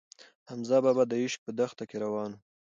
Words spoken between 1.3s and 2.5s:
په دښته کې روان و.